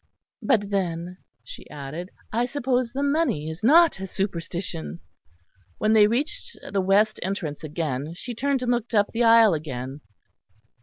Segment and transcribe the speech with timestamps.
[0.41, 4.99] But then," she added, "I suppose the money is not a superstition."
[5.77, 10.01] When they reached the west entrance again she turned and looked up the aisle again.